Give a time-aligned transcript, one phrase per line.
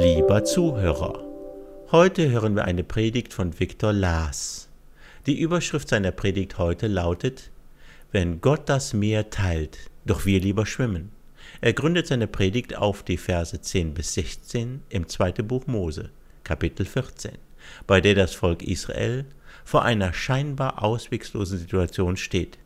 [0.00, 1.24] Lieber Zuhörer,
[1.90, 4.68] heute hören wir eine Predigt von Viktor Laas.
[5.26, 7.50] Die Überschrift seiner Predigt heute lautet
[8.12, 11.10] Wenn Gott das Meer teilt, doch wir lieber schwimmen.
[11.60, 16.10] Er gründet seine Predigt auf die Verse 10 bis 16 im zweiten Buch Mose,
[16.44, 17.32] Kapitel 14,
[17.88, 19.24] bei der das Volk Israel
[19.64, 22.56] vor einer scheinbar ausweglosen Situation steht.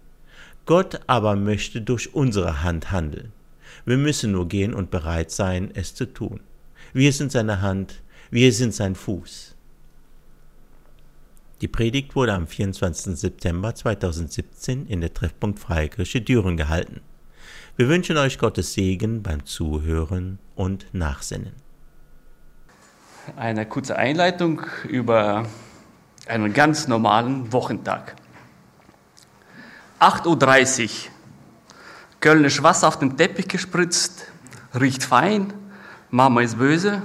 [0.66, 3.32] Gott aber möchte durch unsere Hand handeln.
[3.86, 6.40] Wir müssen nur gehen und bereit sein, es zu tun.
[6.94, 9.54] Wir sind seine Hand, wir sind sein Fuß.
[11.62, 13.16] Die Predigt wurde am 24.
[13.16, 17.00] September 2017 in der Treffpunkt Freikirche Düren gehalten.
[17.76, 21.54] Wir wünschen euch Gottes Segen beim Zuhören und Nachsinnen.
[23.36, 25.46] Eine kurze Einleitung über
[26.26, 28.16] einen ganz normalen Wochentag.
[29.98, 30.90] 8.30 Uhr.
[32.20, 34.26] Kölnisch Wasser auf den Teppich gespritzt,
[34.78, 35.54] riecht fein,
[36.14, 37.00] Mama ist böse,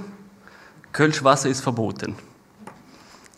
[0.92, 2.14] Kölschwasser ist verboten.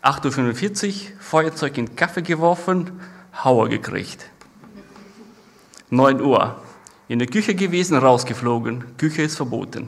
[0.03, 2.99] 8.45 Uhr, Feuerzeug in Kaffee geworfen,
[3.41, 4.25] Hauer gekriegt.
[5.89, 6.61] 9 Uhr,
[7.07, 9.87] in der Küche gewesen, rausgeflogen, Küche ist verboten.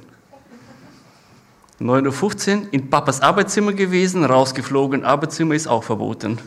[1.82, 6.40] 9.15 Uhr, in Papas Arbeitszimmer gewesen, rausgeflogen, Arbeitszimmer ist auch verboten.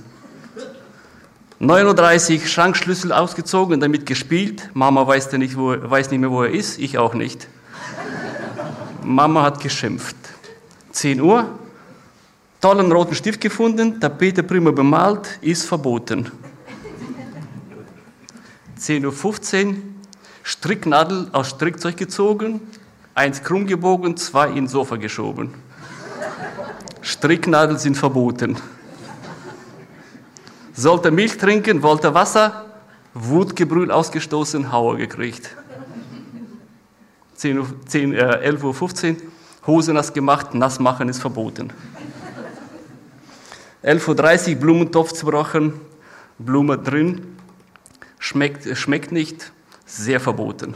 [1.61, 6.50] 9.30 Uhr, Schrankschlüssel ausgezogen, damit gespielt, Mama weiß, nicht, wo, weiß nicht mehr, wo er
[6.53, 7.48] ist, ich auch nicht.
[9.07, 10.17] Mama hat geschimpft.
[10.91, 11.47] 10 Uhr,
[12.61, 16.33] tollen roten Stift gefunden, Tapete prima bemalt, ist verboten.
[18.81, 19.75] 10.15 Uhr,
[20.43, 22.61] Stricknadel aus Strickzeug gezogen,
[23.15, 25.55] eins krumm gebogen, zwei ins Sofa geschoben.
[27.01, 28.57] Stricknadeln sind verboten.
[30.75, 32.67] Sollte Milch trinken, wollte Wasser,
[33.15, 35.57] Wutgebrüll ausgestoßen, Hauer gekriegt.
[37.37, 39.17] 10, 10, äh, 11.15 Uhr,
[39.67, 41.72] Hose nass gemacht, nass machen ist verboten.
[43.83, 45.75] 11.30 Uhr, Blumentopf zerbrochen,
[46.38, 47.37] Blume drin,
[48.19, 49.53] schmeckt, schmeckt nicht,
[49.84, 50.75] sehr verboten.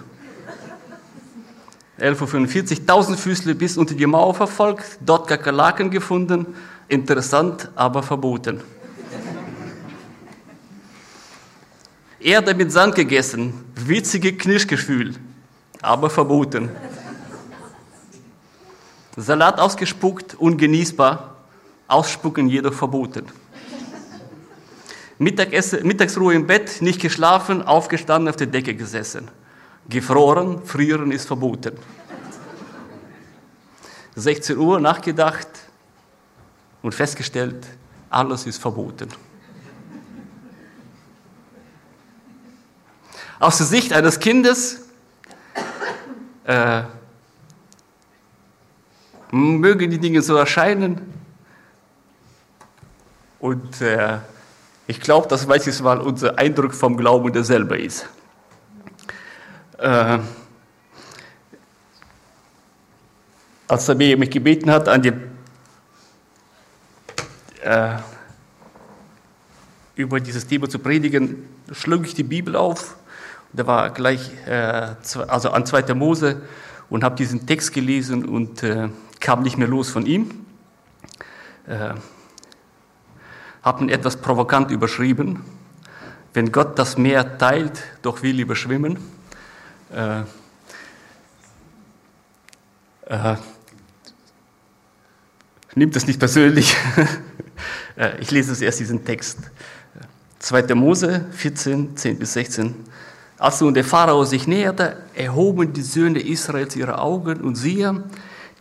[1.99, 6.47] 11.45 Uhr, Tausendfüßler bis unter die Mauer verfolgt, dort Kakerlaken gefunden,
[6.89, 8.61] interessant, aber verboten.
[12.19, 15.15] Erde mit Sand gegessen, witzige Knirschgefühl,
[15.83, 16.71] aber verboten.
[19.17, 21.37] Salat ausgespuckt, ungenießbar,
[21.89, 23.27] ausspucken jedoch verboten.
[25.19, 29.29] Mittagessen, Mittagsruhe im Bett, nicht geschlafen, aufgestanden, auf der Decke gesessen.
[29.89, 31.77] Gefroren, frieren ist verboten.
[34.17, 35.49] 16 Uhr nachgedacht
[36.83, 37.67] und festgestellt,
[38.09, 39.09] alles ist verboten.
[43.39, 44.80] Aus der Sicht eines Kindes
[46.45, 46.83] äh,
[49.31, 51.01] mögen die Dinge so erscheinen.
[53.39, 54.19] Und äh,
[54.87, 58.09] ich glaube, dass manches Mal unser Eindruck vom Glauben derselbe ist.
[59.79, 60.19] Äh,
[63.69, 65.13] als er mich gebeten hat, an die,
[67.63, 67.97] äh,
[69.95, 72.97] über dieses Thema zu predigen, schlug ich die Bibel auf
[73.53, 74.95] da war gleich, äh,
[75.27, 75.95] also an 2.
[75.95, 76.43] Mose
[76.89, 78.89] und habe diesen Text gelesen und äh,
[79.19, 80.47] kam nicht mehr los von ihm.
[81.67, 81.95] Äh,
[83.63, 85.45] habe ihn etwas provokant überschrieben.
[86.33, 88.99] Wenn Gott das Meer teilt, doch will lieber schwimmen.
[89.93, 90.21] Äh,
[93.07, 93.37] äh,
[95.75, 96.77] nimmt es nicht persönlich.
[97.97, 99.39] Äh, ich lese es erst diesen Text.
[100.39, 100.75] 2.
[100.75, 102.75] Mose 14, 10 bis 16.
[103.41, 108.05] Als nun der Pharao sich näherte, erhoben die Söhne Israels ihre Augen und siehe,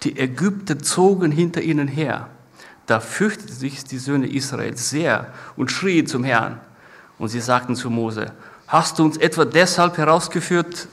[0.04, 2.30] die Ägypter zogen hinter ihnen her.
[2.86, 6.62] Da fürchteten sich die Söhne Israels sehr und schrien zum Herrn.
[7.18, 8.32] Und sie sagten zu Mose,
[8.68, 10.88] hast du uns etwa deshalb herausgeführt?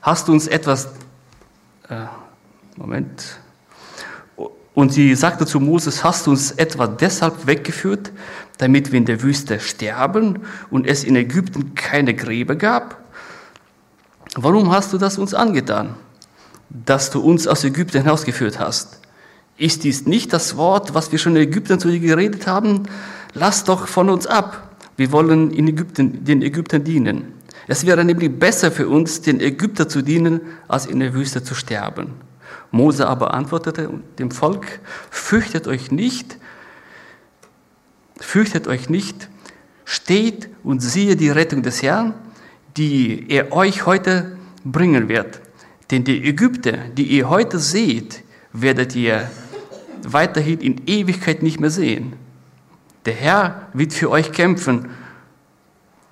[0.00, 0.88] Hast du uns etwas,
[1.90, 2.06] äh,
[2.76, 3.38] Moment,
[4.76, 8.12] und sie sagte zu Moses, hast du uns etwa deshalb weggeführt,
[8.58, 13.02] damit wir in der Wüste sterben und es in Ägypten keine Gräber gab?
[14.34, 15.94] Warum hast du das uns angetan,
[16.68, 19.00] dass du uns aus Ägypten hinausgeführt hast?
[19.56, 22.82] Ist dies nicht das Wort, was wir schon in Ägypten zu dir geredet haben?
[23.32, 24.76] Lass doch von uns ab.
[24.98, 27.32] Wir wollen in Ägypten, den Ägyptern dienen.
[27.66, 31.54] Es wäre nämlich besser für uns, den Ägypter zu dienen, als in der Wüste zu
[31.54, 32.25] sterben.
[32.70, 34.80] Mose aber antwortete dem Volk,
[35.10, 36.38] fürchtet euch nicht,
[38.18, 39.28] fürchtet euch nicht,
[39.84, 42.14] steht und siehe die Rettung des Herrn,
[42.76, 45.40] die er euch heute bringen wird.
[45.90, 49.30] Denn die Ägypter, die ihr heute seht, werdet ihr
[50.02, 52.14] weiterhin in Ewigkeit nicht mehr sehen.
[53.04, 54.90] Der Herr wird für euch kämpfen,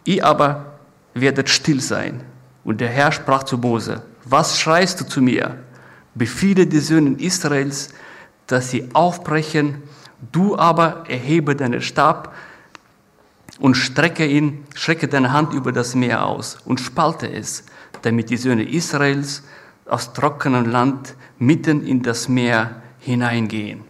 [0.04, 0.78] ihr aber
[1.14, 2.22] werdet still sein.
[2.64, 5.56] Und der Herr sprach zu Mose, was schreist du zu mir?
[6.14, 7.90] Befiehle die Söhne Israels,
[8.46, 9.82] dass sie aufbrechen,
[10.32, 12.34] du aber erhebe deinen Stab
[13.58, 17.64] und strecke ihn, strecke deine Hand über das Meer aus und spalte es,
[18.02, 19.43] damit die Söhne Israels
[19.87, 23.84] aus trockenem Land mitten in das Meer hineingehen.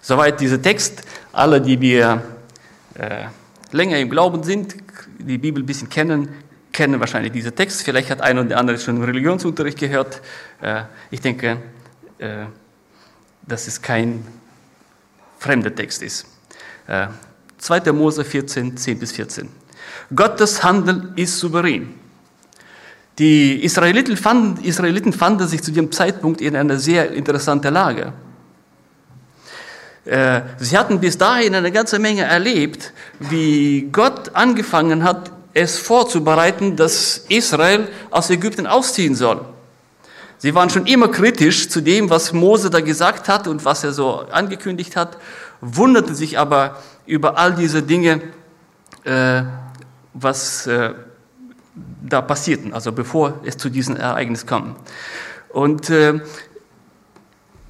[0.00, 1.02] Soweit dieser Text.
[1.32, 2.22] Alle, die wir
[2.94, 3.26] äh,
[3.70, 4.76] länger im Glauben sind,
[5.18, 6.28] die Bibel ein bisschen kennen,
[6.72, 7.82] kennen wahrscheinlich diesen Text.
[7.82, 10.20] Vielleicht hat einer oder andere schon Religionsunterricht gehört.
[10.60, 11.58] Äh, ich denke,
[12.18, 12.46] äh,
[13.46, 14.26] dass es kein
[15.38, 16.26] fremder Text ist.
[16.86, 17.08] Äh,
[17.58, 17.92] 2.
[17.92, 19.48] Mose 14, 10 bis 14.
[20.14, 21.94] Gottes Handeln ist souverän.
[23.18, 28.12] Die Israeliten fanden, Israeliten fanden sich zu diesem Zeitpunkt in einer sehr interessanten Lage.
[30.04, 36.76] Äh, sie hatten bis dahin eine ganze Menge erlebt, wie Gott angefangen hat, es vorzubereiten,
[36.76, 39.44] dass Israel aus Ägypten ausziehen soll.
[40.38, 43.92] Sie waren schon immer kritisch zu dem, was Mose da gesagt hat und was er
[43.92, 45.16] so angekündigt hat,
[45.60, 48.20] wunderten sich aber über all diese Dinge,
[49.04, 49.42] äh,
[50.14, 50.94] was äh,
[52.02, 54.76] da passierten, also bevor es zu diesem Ereignis kam.
[55.48, 56.20] Und äh,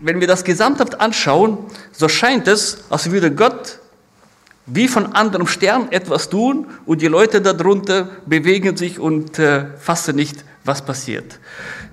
[0.00, 1.58] wenn wir das gesamthaft anschauen,
[1.92, 3.78] so scheint es, als würde Gott
[4.66, 10.16] wie von anderem Stern etwas tun und die Leute darunter bewegen sich und äh, fassen
[10.16, 11.38] nicht, was passiert.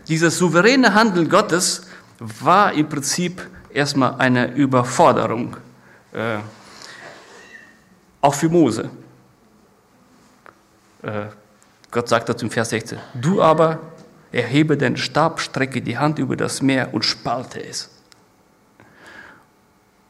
[0.07, 1.87] Dieses souveräne Handeln Gottes
[2.19, 3.41] war im Prinzip
[3.73, 5.57] erstmal eine Überforderung,
[6.13, 6.37] äh,
[8.21, 8.89] auch für Mose.
[11.01, 11.27] Äh,
[11.91, 13.79] Gott sagt dazu im Vers 16, du aber
[14.31, 17.89] erhebe den Stab, strecke die Hand über das Meer und spalte es.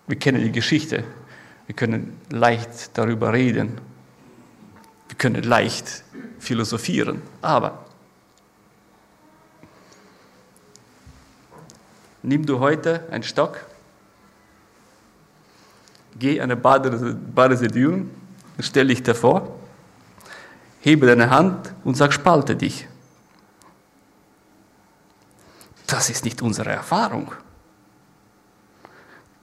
[0.07, 1.05] Wir kennen die Geschichte.
[1.69, 3.79] Wir können leicht darüber reden.
[5.07, 6.03] Wir können leicht
[6.39, 7.21] philosophieren.
[7.43, 7.85] Aber
[12.23, 13.63] nimm du heute einen Stock,
[16.17, 18.09] geh an eine Badesee Düren,
[18.59, 19.59] stell dich davor
[20.81, 22.87] hebe deine Hand und sag, spalte dich.
[25.87, 27.33] Das ist nicht unsere Erfahrung.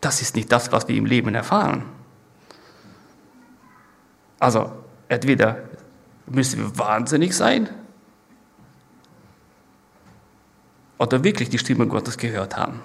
[0.01, 1.85] Das ist nicht das, was wir im Leben erfahren.
[4.39, 4.73] Also,
[5.09, 5.59] entweder
[6.27, 7.69] müssen wir wahnsinnig sein
[10.99, 12.83] oder wirklich die Stimme Gottes gehört haben.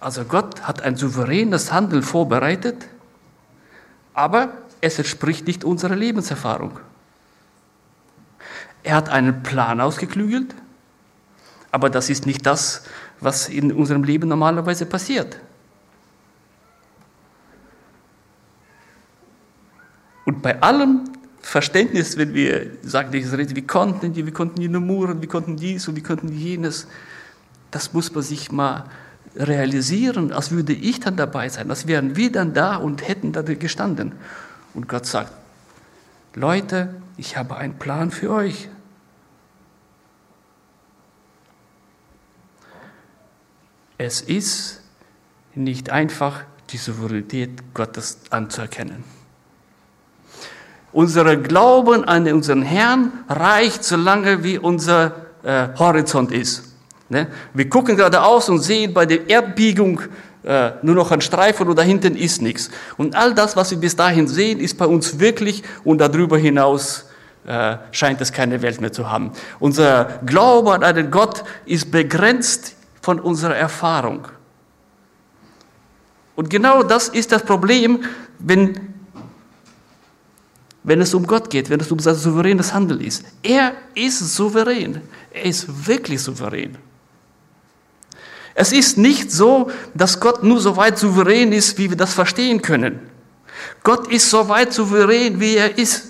[0.00, 2.86] Also Gott hat ein souveränes Handeln vorbereitet,
[4.14, 6.78] aber es entspricht nicht unserer Lebenserfahrung.
[8.84, 10.54] Er hat einen Plan ausgeklügelt,
[11.72, 12.84] aber das ist nicht das,
[13.20, 15.38] was in unserem Leben normalerweise passiert.
[20.24, 21.04] Und bei allem
[21.40, 25.86] Verständnis, wenn wir sagen, wie konnten die, wie konnten die nur murren, wie konnten dies
[25.86, 26.88] und wie konnten jenes,
[27.70, 28.84] das muss man sich mal
[29.36, 33.42] realisieren, als würde ich dann dabei sein, als wären wir dann da und hätten da
[33.42, 34.12] gestanden.
[34.74, 35.32] Und Gott sagt,
[36.34, 38.68] Leute, ich habe einen Plan für euch.
[43.98, 44.82] Es ist
[45.54, 49.04] nicht einfach, die Souveränität Gottes anzuerkennen.
[50.92, 55.12] Unser Glauben an unseren Herrn reicht so lange, wie unser
[55.42, 56.74] äh, Horizont ist.
[57.08, 57.28] Ne?
[57.54, 60.00] Wir gucken geradeaus und sehen bei der Erdbiegung
[60.42, 62.70] äh, nur noch ein Streifen und da hinten ist nichts.
[62.96, 67.06] Und all das, was wir bis dahin sehen, ist bei uns wirklich und darüber hinaus
[67.46, 69.32] äh, scheint es keine Welt mehr zu haben.
[69.58, 72.76] Unser Glaube an einen Gott ist begrenzt
[73.06, 74.26] von unserer Erfahrung.
[76.34, 78.02] Und genau das ist das Problem,
[78.40, 78.80] wenn,
[80.82, 83.22] wenn es um Gott geht, wenn es um sein souveränes Handeln ist.
[83.44, 85.02] Er ist souverän.
[85.30, 86.76] Er ist wirklich souverän.
[88.56, 92.60] Es ist nicht so, dass Gott nur so weit souverän ist, wie wir das verstehen
[92.60, 92.98] können.
[93.84, 96.05] Gott ist so weit souverän, wie er ist.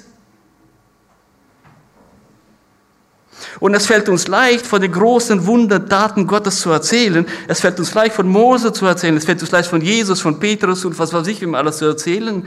[3.58, 7.26] Und es fällt uns leicht, von den großen Wundertaten Gottes zu erzählen.
[7.48, 9.16] Es fällt uns leicht, von Mose zu erzählen.
[9.16, 11.86] Es fällt uns leicht, von Jesus, von Petrus und was weiß ich, ihm alles zu
[11.86, 12.46] erzählen.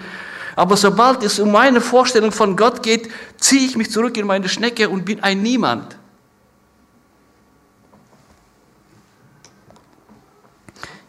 [0.55, 4.49] Aber sobald es um meine Vorstellung von Gott geht, ziehe ich mich zurück in meine
[4.49, 5.97] Schnecke und bin ein Niemand.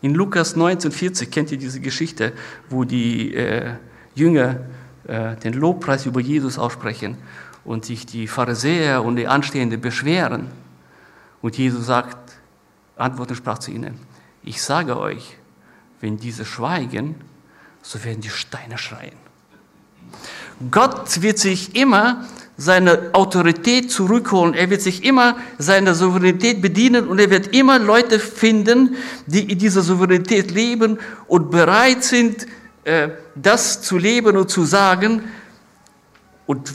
[0.02, 2.32] In Lukas 19,40 kennt ihr diese Geschichte,
[2.70, 3.72] wo die äh,
[4.14, 4.60] Jünger
[5.06, 7.18] äh, den Lobpreis über Jesus aussprechen
[7.70, 10.48] und sich die Pharisäer und die Anstehenden beschweren.
[11.40, 12.32] Und Jesus sagt,
[12.96, 13.94] antwortet und sprach zu ihnen,
[14.42, 15.36] ich sage euch,
[16.00, 17.14] wenn diese schweigen,
[17.80, 19.14] so werden die Steine schreien.
[20.72, 24.54] Gott wird sich immer seine Autorität zurückholen.
[24.54, 28.96] Er wird sich immer seiner Souveränität bedienen und er wird immer Leute finden,
[29.26, 30.98] die in dieser Souveränität leben
[31.28, 32.48] und bereit sind,
[32.82, 35.22] äh, das zu leben und zu sagen.
[36.46, 36.72] Und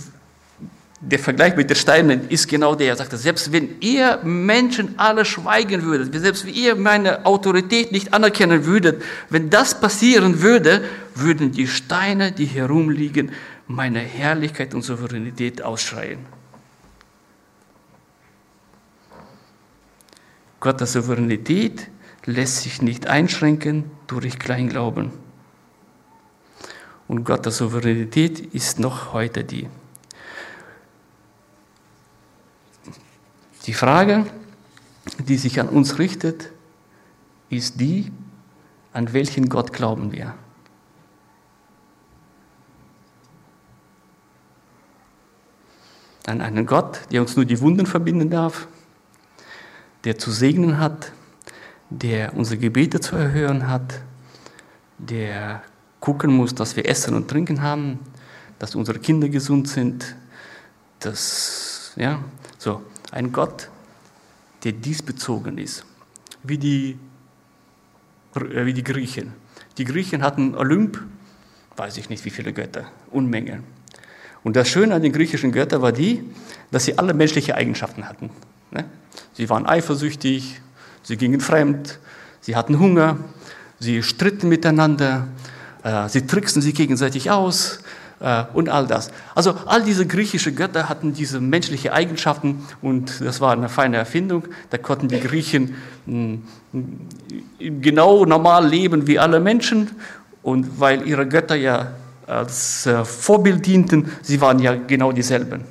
[1.08, 2.88] der Vergleich mit den Steinen ist genau der.
[2.88, 8.14] Er sagte, selbst wenn ihr Menschen alle schweigen würdet, selbst wenn ihr meine Autorität nicht
[8.14, 10.84] anerkennen würdet, wenn das passieren würde,
[11.14, 13.32] würden die Steine, die herumliegen,
[13.68, 16.20] meine Herrlichkeit und Souveränität ausschreien.
[20.60, 21.88] Gottes Souveränität
[22.26, 25.12] lässt sich nicht einschränken durch Kleinglauben.
[27.08, 29.68] Und Gottes Souveränität ist noch heute die.
[33.66, 34.26] Die Frage,
[35.28, 36.52] die sich an uns richtet,
[37.50, 38.12] ist die,
[38.94, 40.36] an welchen Gott glauben wir?
[46.28, 48.68] An einen Gott, der uns nur die Wunden verbinden darf,
[50.04, 51.12] der zu segnen hat,
[51.90, 54.02] der unsere Gebete zu erhören hat,
[54.98, 55.64] der
[56.00, 58.00] gucken muss, dass wir Essen und Trinken haben,
[58.60, 60.16] dass unsere Kinder gesund sind,
[61.00, 62.24] dass, ja,
[62.58, 62.82] so,
[63.16, 63.70] ein Gott,
[64.64, 65.86] der diesbezogen ist,
[66.44, 67.00] wie die,
[68.36, 69.34] äh, wie die Griechen.
[69.78, 71.02] Die Griechen hatten Olymp,
[71.78, 73.64] weiß ich nicht wie viele Götter, Unmengen.
[74.44, 76.24] Und das Schöne an den griechischen Göttern war die,
[76.72, 78.30] dass sie alle menschliche Eigenschaften hatten.
[78.72, 78.86] Ne?
[79.34, 80.62] Sie waren eifersüchtig,
[81.02, 82.00] sie gingen fremd,
[82.42, 83.18] sie hatten Hunger,
[83.80, 85.30] sie stritten miteinander,
[85.84, 87.80] äh, sie tricksen sich gegenseitig aus,
[88.54, 89.12] und all das.
[89.36, 94.46] Also all diese griechischen Götter hatten diese menschlichen Eigenschaften und das war eine feine Erfindung.
[94.70, 96.44] Da konnten die Griechen hm,
[97.60, 99.92] genau normal leben wie alle Menschen
[100.44, 101.92] und weil ihre Götter ja
[102.28, 105.64] als äh, Vorbild dienten, sie waren ja genau dieselben.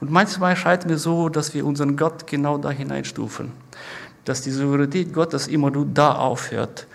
[0.00, 3.52] Und manchmal scheint mir so, dass wir unseren Gott genau da hineinstufen,
[4.24, 6.86] dass die Souveränität Gottes immer nur da aufhört,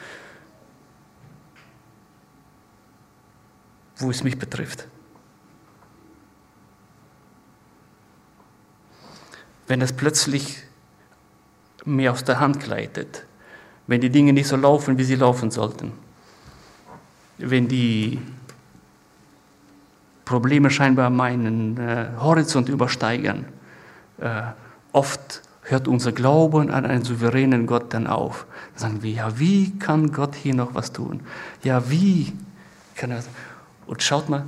[4.00, 4.88] wo es mich betrifft.
[9.68, 10.64] Wenn es plötzlich
[11.86, 13.26] mir aus der Hand gleitet,
[13.88, 15.94] wenn die Dinge nicht so laufen, wie sie laufen sollten,
[17.38, 18.20] wenn die
[20.26, 23.46] Probleme scheinbar meinen äh, Horizont übersteigen,
[24.20, 24.42] äh,
[24.92, 28.46] oft hört unser Glauben an einen souveränen Gott dann auf.
[28.74, 31.22] Dann sagen wir, ja, wie kann Gott hier noch was tun?
[31.64, 32.34] Ja, wie
[32.96, 33.24] kann er?
[33.88, 34.46] Und schaut mal,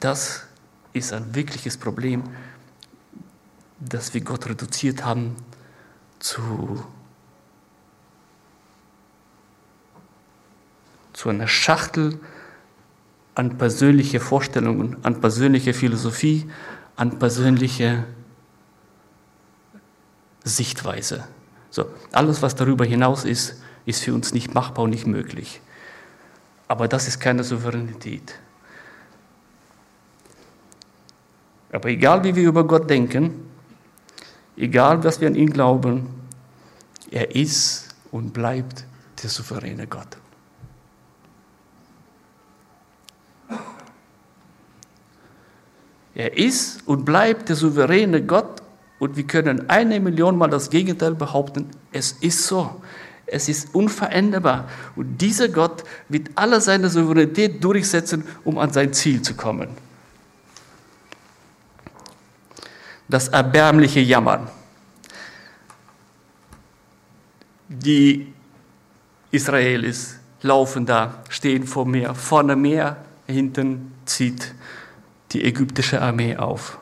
[0.00, 0.44] das
[0.92, 2.24] ist ein wirkliches Problem,
[3.78, 5.36] dass wir Gott reduziert haben
[6.18, 6.84] zu,
[11.12, 12.18] zu einer Schachtel
[13.34, 16.50] an persönliche Vorstellungen, an persönliche Philosophie,
[16.96, 18.04] an persönliche
[20.44, 21.24] Sichtweise.
[21.70, 25.60] So, alles, was darüber hinaus ist, ist für uns nicht machbar und nicht möglich.
[26.70, 28.32] Aber das ist keine Souveränität.
[31.72, 33.50] Aber egal wie wir über Gott denken,
[34.56, 36.06] egal was wir an ihn glauben,
[37.10, 38.84] er ist und bleibt
[39.20, 40.16] der souveräne Gott.
[46.14, 48.62] Er ist und bleibt der souveräne Gott
[49.00, 51.68] und wir können eine Million Mal das Gegenteil behaupten.
[51.90, 52.80] Es ist so.
[53.32, 54.68] Es ist unveränderbar.
[54.96, 59.68] Und dieser Gott wird alle seine Souveränität durchsetzen, um an sein Ziel zu kommen.
[63.08, 64.48] Das erbärmliche Jammern.
[67.68, 68.32] Die
[69.30, 72.96] Israelis laufen da, stehen vor Meer, vorne Meer,
[73.26, 74.54] hinten zieht
[75.32, 76.78] die ägyptische Armee auf.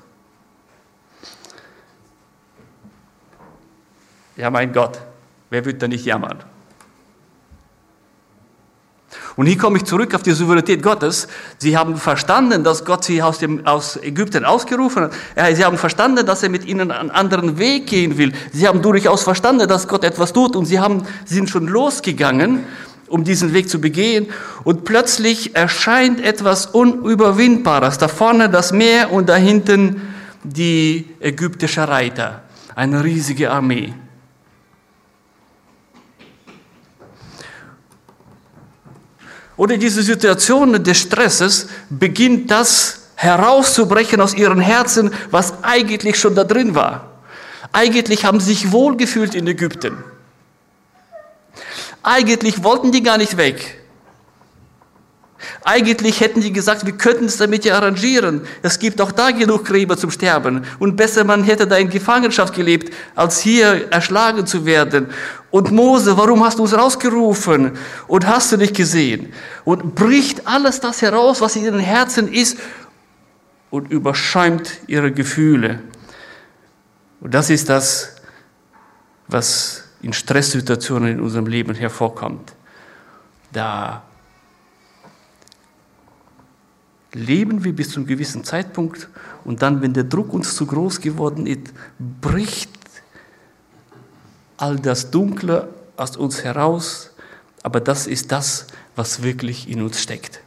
[4.36, 5.00] Ja, mein Gott,
[5.50, 6.38] Wer wird da nicht jammern?
[9.36, 11.28] Und hier komme ich zurück auf die Souveränität Gottes.
[11.58, 15.12] Sie haben verstanden, dass Gott sie aus, dem, aus Ägypten ausgerufen hat.
[15.54, 18.32] Sie haben verstanden, dass er mit ihnen einen anderen Weg gehen will.
[18.52, 22.64] Sie haben durchaus verstanden, dass Gott etwas tut und sie haben, sind schon losgegangen,
[23.06, 24.26] um diesen Weg zu begehen.
[24.64, 27.98] Und plötzlich erscheint etwas Unüberwindbares.
[27.98, 30.02] Da vorne das Meer und da hinten
[30.42, 32.42] die ägyptische Reiter.
[32.74, 33.94] Eine riesige Armee.
[39.58, 46.44] Oder diese Situation des Stresses beginnt das herauszubrechen aus ihren Herzen, was eigentlich schon da
[46.44, 47.10] drin war.
[47.72, 50.02] Eigentlich haben sie sich wohlgefühlt in Ägypten.
[52.04, 53.80] Eigentlich wollten die gar nicht weg.
[55.64, 58.42] Eigentlich hätten die gesagt, wir könnten es damit ja arrangieren.
[58.62, 60.64] Es gibt auch da genug Gräber zum Sterben.
[60.78, 65.08] Und besser, man hätte da in Gefangenschaft gelebt, als hier erschlagen zu werden.
[65.50, 67.78] Und Mose, warum hast du uns rausgerufen?
[68.08, 69.32] Und hast du nicht gesehen?
[69.64, 72.58] Und bricht alles das heraus, was in ihren Herzen ist
[73.70, 75.80] und überschäumt ihre Gefühle.
[77.20, 78.16] Und das ist das,
[79.28, 82.54] was in Stresssituationen in unserem Leben hervorkommt.
[83.52, 84.02] Da
[87.12, 89.08] leben wir bis zu einem gewissen Zeitpunkt
[89.44, 91.72] und dann, wenn der Druck uns zu groß geworden ist,
[92.20, 92.70] bricht
[94.56, 97.10] all das Dunkle aus uns heraus,
[97.62, 100.40] aber das ist das, was wirklich in uns steckt.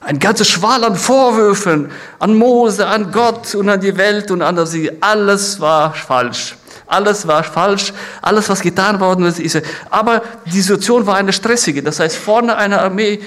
[0.00, 4.64] Ein ganzes Schwall an Vorwürfen an Mose, an Gott und an die Welt und an
[4.66, 4.90] sie.
[5.02, 6.56] Alles war falsch.
[6.86, 7.92] Alles war falsch.
[8.22, 9.60] Alles, was getan worden ist.
[9.90, 11.82] Aber die Situation war eine stressige.
[11.82, 13.20] Das heißt, vorne eine Armee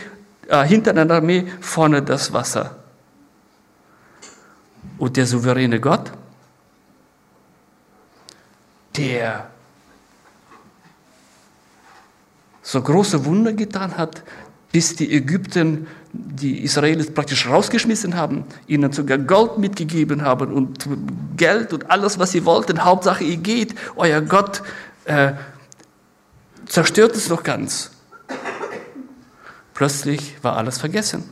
[0.50, 2.76] äh, hinter einer Armee, vorne das Wasser.
[4.98, 6.12] Und der souveräne Gott,
[8.98, 9.50] der
[12.62, 14.24] so große Wunder getan hat,
[14.72, 20.88] bis die Ägypten die Israelis praktisch rausgeschmissen haben, ihnen sogar Gold mitgegeben haben und
[21.38, 22.84] Geld und alles, was sie wollten.
[22.84, 24.64] Hauptsache, ihr geht, euer Gott
[25.06, 25.34] äh,
[26.68, 27.92] zerstört es doch ganz.
[29.80, 31.24] Plötzlich war alles vergessen.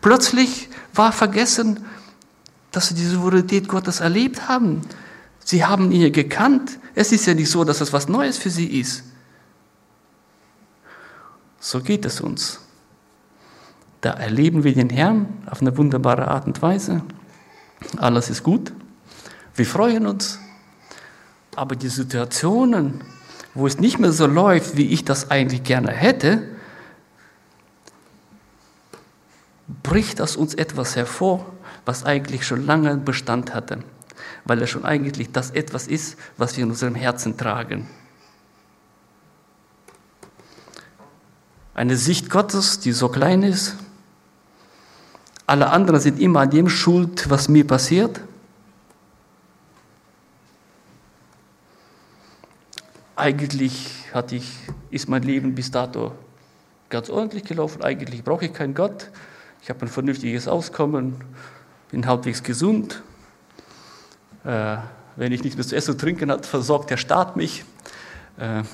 [0.00, 1.84] Plötzlich war vergessen,
[2.70, 4.82] dass sie die Souveränität Gottes erlebt haben.
[5.40, 6.78] Sie haben ihn gekannt.
[6.94, 9.02] Es ist ja nicht so, dass es was Neues für sie ist.
[11.58, 12.60] So geht es uns.
[14.00, 17.02] Da erleben wir den Herrn auf eine wunderbare Art und Weise.
[17.96, 18.72] Alles ist gut.
[19.56, 20.38] Wir freuen uns.
[21.56, 23.02] Aber die Situationen,
[23.58, 26.44] wo es nicht mehr so läuft, wie ich das eigentlich gerne hätte,
[29.82, 31.44] bricht aus uns etwas hervor,
[31.84, 33.80] was eigentlich schon lange Bestand hatte,
[34.44, 37.88] weil es schon eigentlich das etwas ist, was wir in unserem Herzen tragen.
[41.74, 43.74] Eine Sicht Gottes, die so klein ist,
[45.48, 48.20] alle anderen sind immer an dem schuld, was mir passiert.
[53.18, 54.56] Eigentlich hatte ich,
[54.90, 56.12] ist mein Leben bis dato
[56.88, 57.82] ganz ordentlich gelaufen.
[57.82, 59.10] Eigentlich brauche ich keinen Gott.
[59.62, 61.16] Ich habe ein vernünftiges Auskommen,
[61.90, 63.02] bin halbwegs gesund.
[64.44, 64.76] Äh,
[65.16, 67.64] wenn ich nicht mehr zu essen und trinken habe, versorgt der Staat mich.
[68.38, 68.64] Äh, äh,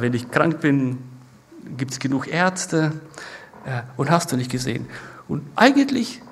[0.00, 0.98] wenn ich krank bin,
[1.76, 2.92] gibt es genug Ärzte.
[3.66, 4.86] Äh, und hast du nicht gesehen.
[5.26, 6.22] Und eigentlich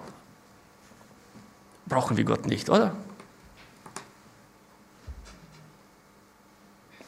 [1.86, 2.94] brauchen wir Gott nicht, oder?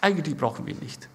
[0.01, 1.09] Eigentlich brauchen wir ihn nicht.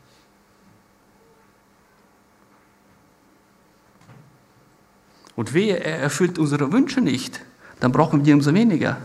[5.35, 7.41] Und wehe, er erfüllt unsere Wünsche nicht,
[7.79, 8.97] dann brauchen wir umso weniger.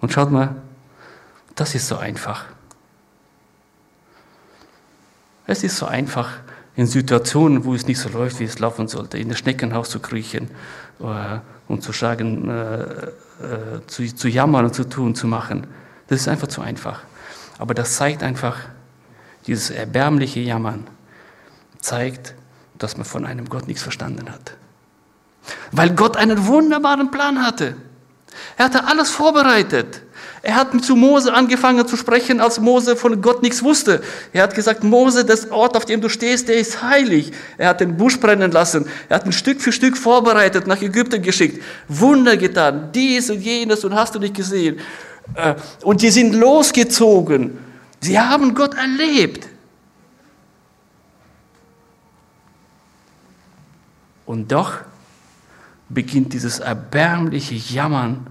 [0.00, 0.62] Und schaut mal,
[1.54, 2.46] das ist so einfach.
[5.46, 6.38] Es ist so einfach,
[6.76, 10.00] in Situationen, wo es nicht so läuft, wie es laufen sollte, in das Schneckenhaus zu
[10.00, 10.50] kriechen
[11.00, 15.66] äh, und zu sagen, äh, äh, zu, zu jammern und zu tun, zu machen.
[16.10, 17.00] Das ist einfach zu einfach.
[17.58, 18.56] Aber das zeigt einfach,
[19.46, 20.86] dieses erbärmliche Jammern
[21.80, 22.34] zeigt,
[22.78, 24.56] dass man von einem Gott nichts verstanden hat.
[25.70, 27.76] Weil Gott einen wunderbaren Plan hatte.
[28.56, 30.02] Er hatte alles vorbereitet.
[30.42, 34.02] Er hat zu Mose angefangen zu sprechen, als Mose von Gott nichts wusste.
[34.32, 37.32] Er hat gesagt, Mose, das Ort, auf dem du stehst, der ist heilig.
[37.56, 38.88] Er hat den Busch brennen lassen.
[39.08, 41.62] Er hat ihn Stück für Stück vorbereitet, nach Ägypten geschickt.
[41.88, 44.80] Wunder getan, dies und jenes und hast du nicht gesehen.
[45.34, 47.58] Äh, und die sind losgezogen.
[48.00, 49.48] Sie haben Gott erlebt.
[54.26, 54.74] Und doch
[55.88, 58.26] beginnt dieses erbärmliche Jammern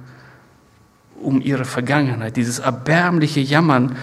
[1.19, 3.97] um ihre Vergangenheit, dieses erbärmliche Jammern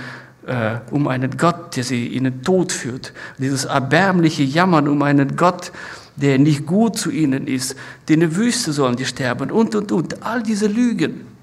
[0.47, 5.37] äh, um einen Gott, der sie in den Tod führt, dieses erbärmliche Jammern um einen
[5.37, 5.73] Gott,
[6.17, 7.77] der nicht gut zu ihnen ist,
[8.09, 10.23] die in der Wüste sollen die sterben und, und, und.
[10.23, 11.36] All diese Lügen.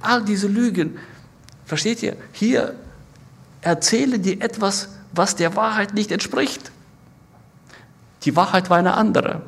[0.00, 0.98] All diese Lügen,
[1.64, 2.16] versteht ihr?
[2.32, 2.74] Hier
[3.60, 6.70] erzählen die etwas, was der Wahrheit nicht entspricht.
[8.22, 9.42] Die Wahrheit war eine andere.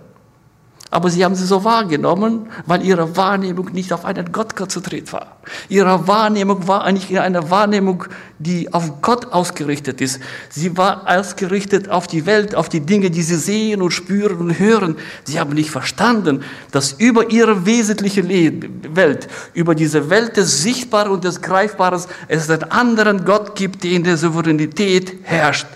[0.91, 5.37] Aber sie haben sie so wahrgenommen, weil ihre Wahrnehmung nicht auf einen Gott konzentriert war.
[5.69, 8.05] Ihre Wahrnehmung war eigentlich eine Wahrnehmung,
[8.39, 10.21] die auf Gott ausgerichtet ist.
[10.49, 14.59] Sie war ausgerichtet auf die Welt, auf die Dinge, die sie sehen und spüren und
[14.59, 14.97] hören.
[15.25, 21.25] Sie haben nicht verstanden, dass über ihre wesentliche Welt, über diese Welt des Sichtbaren und
[21.25, 25.67] des Greifbaren, es einen anderen Gott gibt, der in der Souveränität herrscht.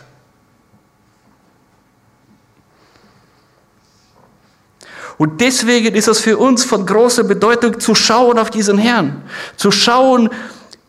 [5.22, 9.22] Und deswegen ist es für uns von großer Bedeutung zu schauen auf diesen Herrn,
[9.56, 10.28] zu schauen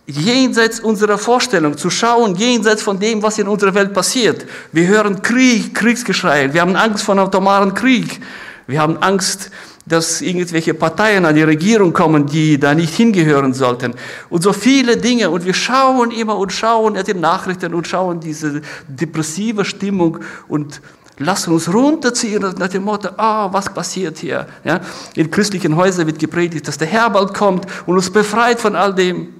[0.07, 4.47] jenseits unserer Vorstellung, zu schauen jenseits von dem, was in unserer Welt passiert.
[4.71, 8.21] Wir hören Krieg, Kriegsgeschrei, wir haben Angst vor einem atomaren Krieg,
[8.65, 9.51] wir haben Angst,
[9.85, 13.93] dass irgendwelche Parteien an die Regierung kommen, die da nicht hingehören sollten.
[14.31, 15.29] Und so viele Dinge.
[15.29, 20.81] Und wir schauen immer und schauen die Nachrichten und schauen diese depressive Stimmung und
[21.17, 24.47] lassen uns runterziehen nach dem Motto, ah, was passiert hier?
[24.63, 24.81] Ja?
[25.15, 28.93] In christlichen Häusern wird gepredigt, dass der Herr bald kommt und uns befreit von all
[28.93, 29.33] dem.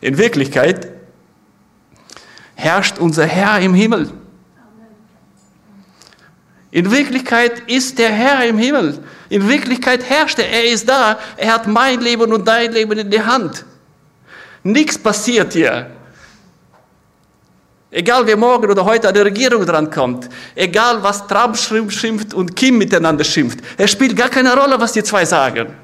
[0.00, 0.88] In Wirklichkeit
[2.54, 4.10] herrscht unser Herr im Himmel.
[6.72, 8.98] In Wirklichkeit ist der Herr im Himmel.
[9.28, 10.48] In Wirklichkeit herrscht er.
[10.48, 11.18] Er ist da.
[11.36, 13.64] Er hat mein Leben und dein Leben in der Hand.
[14.62, 15.90] Nichts passiert hier.
[17.94, 22.78] Egal wer morgen oder heute an der Regierung drankommt, egal was Trump schimpft und Kim
[22.78, 25.74] miteinander schimpft, es spielt gar keine Rolle, was die zwei sagen.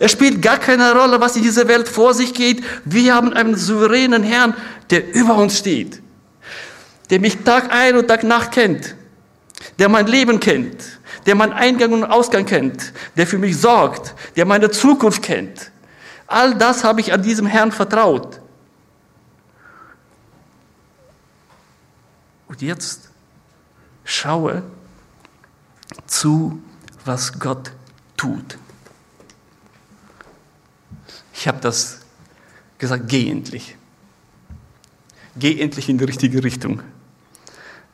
[0.00, 2.64] Es spielt gar keine Rolle, was in dieser Welt vor sich geht.
[2.84, 4.54] Wir haben einen souveränen Herrn,
[4.90, 6.02] der über uns steht,
[7.08, 8.96] der mich Tag ein und Tag Nacht kennt,
[9.78, 10.76] der mein Leben kennt,
[11.24, 15.70] der meinen Eingang und Ausgang kennt, der für mich sorgt, der meine Zukunft kennt.
[16.26, 18.40] All das habe ich an diesem Herrn vertraut.
[22.48, 23.10] Und jetzt
[24.04, 24.62] schaue
[26.06, 26.60] zu,
[27.04, 27.72] was Gott
[28.16, 28.58] tut.
[31.34, 32.00] Ich habe das
[32.78, 33.76] gesagt, geh endlich.
[35.36, 36.82] Geh endlich in die richtige Richtung.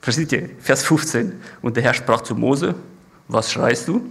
[0.00, 0.50] Versteht ihr?
[0.60, 1.40] Vers 15.
[1.60, 2.74] Und der Herr sprach zu Mose,
[3.28, 4.04] was schreist du?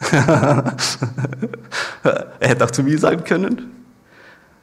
[0.12, 0.76] er
[2.40, 3.84] hätte auch zu mir sagen können.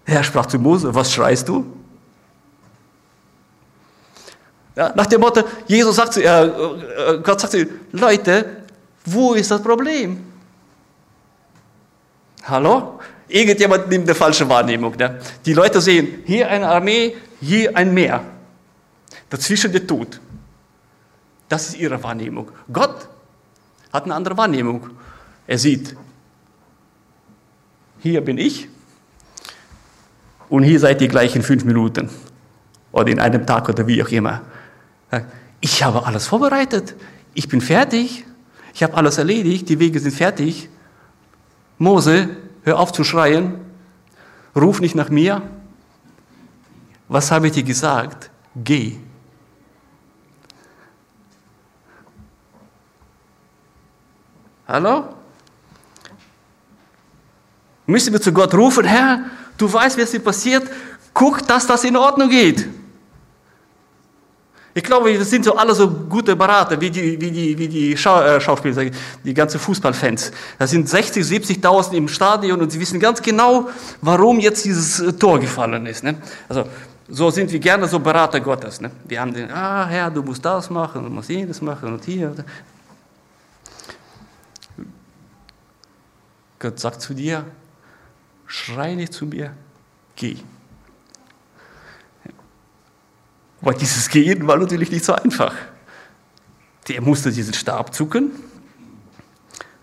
[0.05, 1.65] Der Herr sprach zu Mose, was schreist du?
[4.77, 8.57] Ja, nach dem Motto, Jesus sagt zu, äh, äh, Gott sagt zu ihnen, Leute,
[9.05, 10.23] wo ist das Problem?
[12.43, 12.99] Hallo?
[13.27, 14.95] Irgendjemand nimmt eine falsche Wahrnehmung.
[14.95, 15.19] Ne?
[15.43, 18.23] Die Leute sehen hier eine Armee, hier ein Meer.
[19.31, 20.19] Dazwischen der Tod.
[21.49, 22.51] Das ist ihre Wahrnehmung.
[22.71, 23.07] Gott
[23.91, 24.91] hat eine andere Wahrnehmung.
[25.47, 25.95] Er sieht,
[27.97, 28.69] hier bin ich
[30.49, 32.11] und hier seid ihr gleich in fünf Minuten
[32.91, 34.43] oder in einem Tag oder wie auch immer.
[35.61, 36.95] Ich habe alles vorbereitet.
[37.33, 38.25] Ich bin fertig.
[38.73, 39.69] Ich habe alles erledigt.
[39.69, 40.69] Die Wege sind fertig.
[41.77, 42.29] Mose,
[42.63, 43.59] hör auf zu schreien.
[44.55, 45.41] Ruf nicht nach mir.
[47.07, 48.29] Was habe ich dir gesagt?
[48.55, 48.97] Geh.
[54.67, 55.13] Hallo?
[57.85, 59.25] Müssen wir zu Gott rufen, Herr,
[59.57, 60.69] du weißt, was hier passiert.
[61.13, 62.67] Guck, dass das in Ordnung geht.
[64.77, 67.97] Ich glaube, wir sind so alle so gute Berater, wie die, wie die, wie die
[67.97, 68.91] Schau äh, Schauspieler,
[69.23, 70.31] die ganzen Fußballfans.
[70.59, 73.69] Da sind 60, 70.000 im Stadion und sie wissen ganz genau,
[74.01, 76.03] warum jetzt dieses äh, Tor gefallen ist.
[76.03, 76.21] Ne?
[76.47, 76.65] Also,
[77.09, 78.79] so sind wir gerne so Berater Gottes.
[78.79, 78.91] Ne?
[79.05, 82.35] Wir haben den, ah Herr, du musst das machen, du musst jenes machen und hier.
[86.59, 87.45] Gott sagt zu dir,
[88.45, 89.53] schrei nicht zu mir,
[90.15, 90.37] geh.
[93.61, 95.53] Aber dieses Gehen war natürlich nicht so einfach.
[96.87, 98.31] Er musste diesen Stab zucken,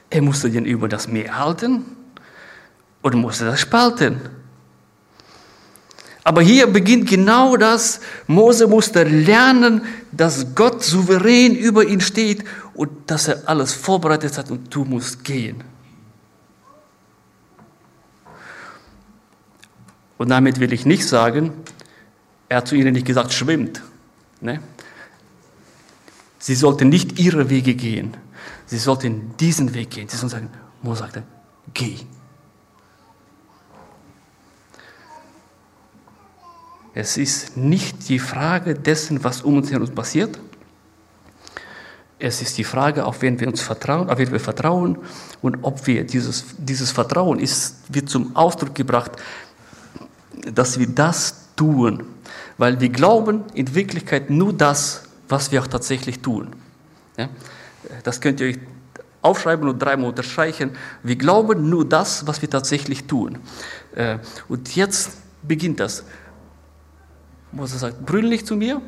[0.09, 1.85] er musste den über das Meer halten
[3.03, 4.21] und musste das spalten.
[6.27, 8.01] Aber hier beginnt genau das.
[8.27, 14.51] Mose musste lernen, dass Gott souverän über ihn steht und dass er alles vorbereitet hat
[14.51, 15.63] und du musst gehen.
[20.17, 21.53] Und damit will ich nicht sagen,
[22.49, 23.83] er hat zu ihnen nicht gesagt, schwimmt.
[24.41, 24.61] Ne?
[26.39, 28.17] Sie sollten nicht ihre Wege gehen.
[28.67, 30.09] Sie sollten diesen Weg gehen.
[30.09, 30.51] Sie sollten sagen,
[30.83, 31.23] Mo sagte,
[31.73, 31.97] geh.
[36.95, 40.39] Es ist nicht die Frage dessen, was um uns herum passiert.
[42.19, 44.99] Es ist die Frage, auf wen wir uns vertrauen, auf wen wir vertrauen
[45.43, 49.13] und ob wir dieses, dieses Vertrauen ist, wird zum Ausdruck gebracht,
[50.53, 52.05] dass wir das tun,
[52.59, 56.55] weil wir glauben in Wirklichkeit nur das, was wir auch tatsächlich tun.
[57.17, 57.29] Ja?
[58.03, 58.59] Das könnt ihr euch
[59.23, 60.73] aufschreiben und dreimal unterstreichen.
[61.03, 63.38] Wir glauben nur das, was wir tatsächlich tun.
[63.95, 65.12] Äh, und jetzt
[65.43, 66.05] beginnt das.
[67.53, 68.83] Mose sagt, brüll nicht zu mir,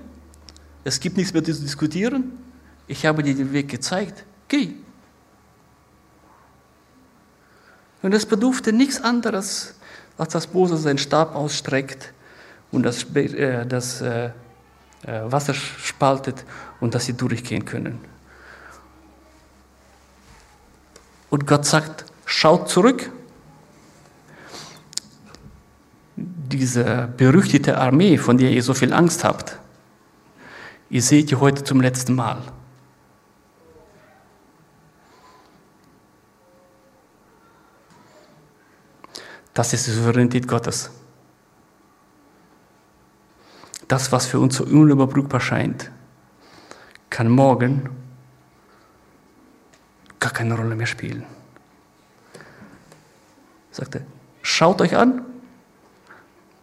[0.85, 2.33] es gibt nichts mehr zu diskutieren,
[2.87, 4.75] ich habe dir den Weg gezeigt, geh.
[8.03, 9.75] Und es bedurfte nichts anderes,
[10.19, 12.13] als dass Mose seinen Stab ausstreckt
[12.73, 14.31] und das, äh, das äh,
[15.07, 16.45] äh, Wasser spaltet
[16.81, 18.01] und dass sie durchgehen können.
[21.31, 23.11] Und Gott sagt, schaut zurück.
[26.17, 29.59] Diese berüchtigte Armee, von der ihr so viel Angst habt,
[30.89, 32.41] ihr seht ihr heute zum letzten Mal.
[39.53, 40.91] Das ist die Souveränität Gottes.
[43.89, 45.91] Das, was für uns so unüberbrückbar scheint,
[47.11, 47.89] kann morgen
[50.19, 51.25] gar keine Rolle mehr spielen.
[53.71, 54.05] Sagte,
[54.43, 55.25] schaut euch an,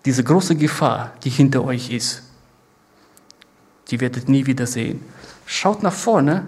[0.05, 2.23] diese große Gefahr, die hinter euch ist,
[3.89, 5.03] die werdet nie wieder sehen.
[5.45, 6.47] Schaut nach vorne,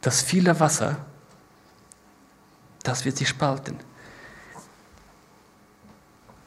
[0.00, 0.98] das viele Wasser,
[2.82, 3.76] das wird sich spalten.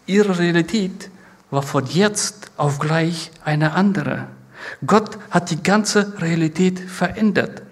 [0.06, 1.10] Ihre Realität
[1.52, 4.28] war von jetzt auf gleich eine andere.
[4.86, 7.64] Gott hat die ganze Realität verändert.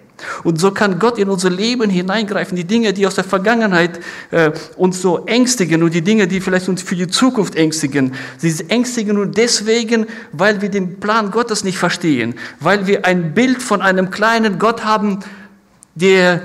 [0.42, 2.56] Und so kann Gott in unser Leben hineingreifen.
[2.56, 4.00] Die Dinge, die aus der Vergangenheit
[4.32, 8.68] äh, uns so ängstigen und die Dinge, die vielleicht uns für die Zukunft ängstigen, sie
[8.68, 13.80] ängstigen nur deswegen, weil wir den Plan Gottes nicht verstehen, weil wir ein Bild von
[13.80, 15.20] einem kleinen Gott haben,
[15.94, 16.42] der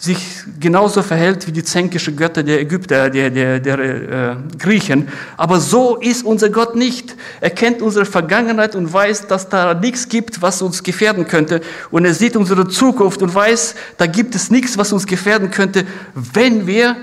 [0.00, 5.08] sich genauso verhält wie die zänkische Götter der Ägypter, der, der, der äh, Griechen.
[5.36, 7.14] Aber so ist unser Gott nicht.
[7.42, 11.60] Er kennt unsere Vergangenheit und weiß, dass da nichts gibt, was uns gefährden könnte.
[11.90, 15.84] Und er sieht unsere Zukunft und weiß, da gibt es nichts, was uns gefährden könnte,
[16.14, 16.96] wenn wir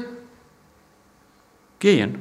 [1.78, 2.18] gehen.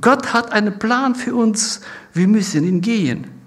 [0.00, 1.80] Gott hat einen Plan für uns.
[2.12, 3.39] Wir müssen ihn gehen.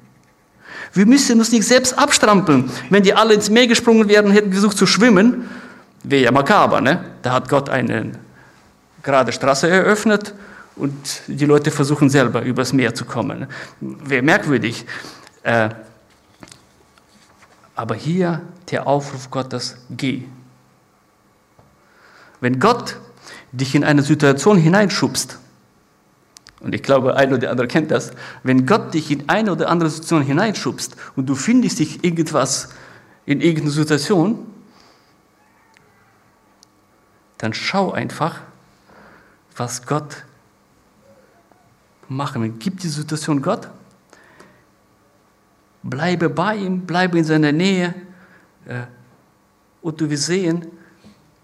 [0.93, 2.69] Wir müssen uns nicht selbst abstrampeln.
[2.89, 5.49] Wenn die alle ins Meer gesprungen wären hätten versucht zu schwimmen,
[6.03, 6.81] wäre ja makaber.
[6.81, 7.03] Ne?
[7.23, 8.11] Da hat Gott eine
[9.01, 10.33] gerade Straße eröffnet
[10.75, 10.93] und
[11.27, 13.47] die Leute versuchen selber übers Meer zu kommen.
[13.81, 14.85] Wäre merkwürdig.
[15.41, 15.69] Äh,
[17.75, 20.23] aber hier der Aufruf Gottes, geh.
[22.39, 22.97] Wenn Gott
[23.51, 25.39] dich in eine Situation hineinschubst,
[26.63, 28.11] und ich glaube, ein oder andere kennt das.
[28.41, 32.69] Wenn Gott dich in eine oder andere Situation hineinschubst und du findest dich irgendwas
[33.25, 34.47] in irgendeiner Situation,
[37.37, 38.39] dann schau einfach,
[39.57, 40.23] was Gott
[42.07, 42.53] machen will.
[42.57, 43.67] Gib die Situation Gott.
[45.83, 47.93] Bleibe bei ihm, bleibe in seiner Nähe.
[48.65, 48.83] Äh,
[49.81, 50.67] und du wirst sehen,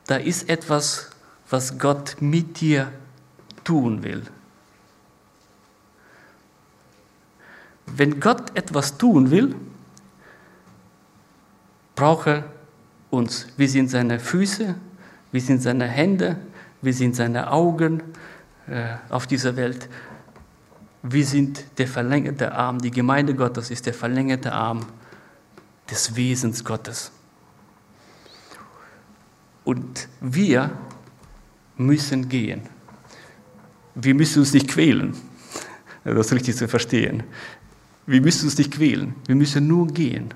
[0.08, 1.10] da ist etwas,
[1.50, 2.90] was Gott mit dir
[3.66, 4.24] tun will.
[7.96, 9.56] Wenn Gott etwas tun will,
[11.96, 12.44] braucht er
[13.10, 13.48] uns.
[13.58, 14.76] Wir sind seine Füße,
[15.32, 16.38] wir sind seine Hände,
[16.82, 18.02] wir sind seine Augen
[18.68, 19.90] äh, auf dieser Welt.
[21.02, 22.80] Wir sind der verlängerte Arm.
[22.80, 24.86] Die Gemeinde Gottes ist der verlängerte Arm
[25.90, 27.12] des Wesens Gottes.
[29.64, 30.72] Und wir
[31.78, 32.62] müssen gehen.
[33.96, 35.16] Wir müssen uns nicht quälen,
[36.04, 37.24] das richtig zu verstehen.
[38.10, 40.34] Wir müssen uns nicht quälen, wir müssen nur gehen.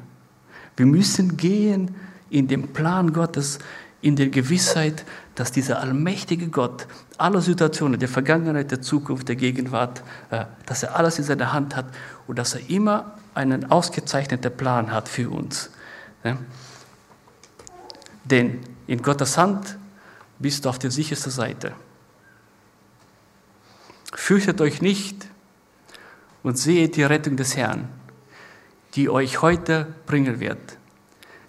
[0.78, 1.96] Wir müssen gehen
[2.30, 3.58] in dem Plan Gottes,
[4.00, 6.86] in der Gewissheit, dass dieser allmächtige Gott
[7.18, 11.76] alle Situationen der Vergangenheit, der Zukunft, der Gegenwart, äh, dass er alles in seiner Hand
[11.76, 11.88] hat
[12.28, 15.72] und dass er immer einen ausgezeichneten Plan hat für uns.
[18.24, 19.80] Denn in Gottes Hand
[20.38, 21.72] bist du auf der sichersten Seite.
[24.14, 25.26] Fürchtet euch nicht,
[26.44, 27.88] und seht die Rettung des Herrn,
[28.96, 30.78] die euch heute bringen wird.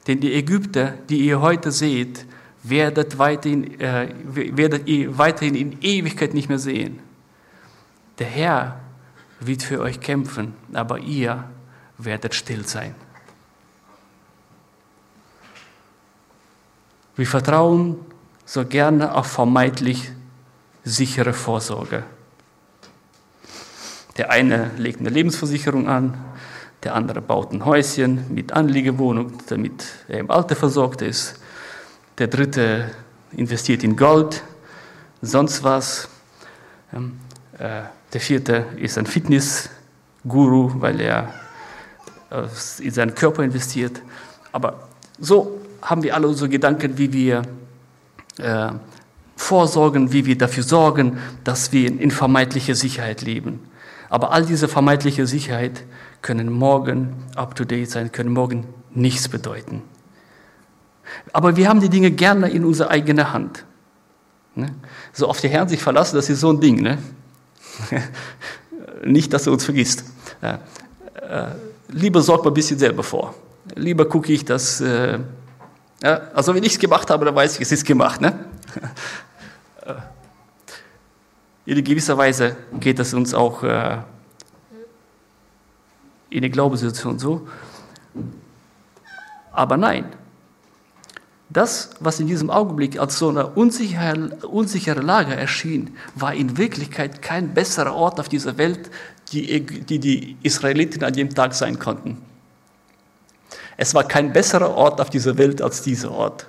[0.07, 2.27] Denn die Ägypter, die ihr heute seht,
[2.63, 7.01] werdet, weiterhin, äh, werdet ihr weiterhin in Ewigkeit nicht mehr sehen.
[8.19, 8.81] Der Herr
[9.41, 11.45] wird für euch kämpfen, aber ihr
[11.99, 12.95] werdet still sein.
[17.17, 17.97] Wir vertrauen
[18.45, 20.11] so gerne auf vermeintlich
[20.85, 22.05] sichere Vorsorge.
[24.17, 26.15] Der eine legt eine Lebensversicherung an,
[26.85, 31.41] der andere baut ein Häuschen mit Anliegewohnung, damit er im Alter versorgt ist.
[32.19, 32.91] Der dritte
[33.33, 34.43] investiert in Gold,
[35.23, 36.09] sonst was.
[36.93, 41.35] Äh, der vierte ist ein Fitnessguru, weil er
[42.31, 42.47] äh,
[42.81, 44.01] in seinen Körper investiert.
[44.53, 47.43] Aber so haben wir alle unsere Gedanken, wie wir
[48.39, 48.69] äh,
[49.37, 53.61] vorsorgen, wie wir dafür sorgen, dass wir in vermeintlicher Sicherheit leben.
[54.09, 55.85] Aber all diese vermeintliche Sicherheit
[56.23, 59.83] können morgen up-to-date sein, können morgen nichts bedeuten.
[61.33, 63.65] Aber wir haben die Dinge gerne in unserer eigenen Hand.
[64.55, 64.75] Ne?
[65.13, 66.81] So auf den Herrn sich verlassen, das ist so ein Ding.
[66.81, 66.99] Ne?
[69.05, 70.05] Nicht, dass er uns vergisst.
[70.41, 70.55] Äh,
[71.29, 71.47] äh,
[71.89, 73.35] lieber sorgt man ein bisschen selber vor.
[73.75, 74.81] Lieber gucke ich, dass.
[74.81, 75.19] Äh,
[76.35, 78.21] also, wenn ich es gemacht habe, dann weiß ich, es ist gemacht.
[78.21, 78.39] Ne?
[81.67, 83.99] In gewisser Weise geht es uns auch äh,
[86.29, 87.49] in der Glaubenssituation so.
[89.51, 90.07] Aber nein,
[91.49, 97.23] das, was in diesem Augenblick als so eine unsichere, unsichere Lage erschien, war in Wirklichkeit
[97.23, 98.91] kein besserer Ort auf dieser Welt,
[99.33, 102.21] die die, die Israeliten an dem Tag sein konnten.
[103.77, 106.47] Es war kein besserer Ort auf dieser Welt als dieser Ort.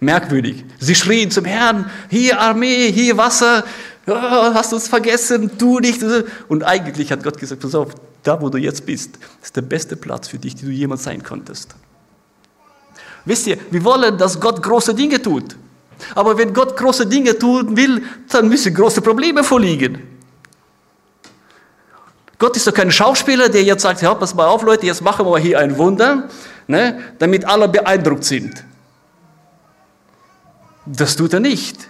[0.00, 0.64] Merkwürdig.
[0.78, 3.64] Sie schrien zum Herrn, hier Armee, hier Wasser,
[4.06, 6.00] hast du uns vergessen, du nicht.
[6.48, 9.96] Und eigentlich hat Gott gesagt, pass auf, da wo du jetzt bist, ist der beste
[9.96, 11.74] Platz für dich, die du jemals sein konntest.
[13.24, 15.56] Wisst ihr, wir wollen, dass Gott große Dinge tut.
[16.14, 20.02] Aber wenn Gott große Dinge tun will, dann müssen große Probleme vorliegen.
[22.38, 25.26] Gott ist doch kein Schauspieler, der jetzt sagt, ja, pass mal auf Leute, jetzt machen
[25.26, 26.28] wir hier ein Wunder,
[26.68, 28.64] ne, damit alle beeindruckt sind.
[30.90, 31.88] Das tut er nicht.